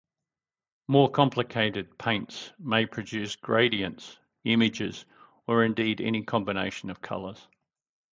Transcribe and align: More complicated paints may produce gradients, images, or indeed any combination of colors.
More 0.87 1.11
complicated 1.11 1.99
paints 1.99 2.53
may 2.57 2.87
produce 2.87 3.35
gradients, 3.35 4.17
images, 4.45 5.05
or 5.45 5.63
indeed 5.63 6.01
any 6.01 6.23
combination 6.23 6.89
of 6.89 7.01
colors. 7.01 7.47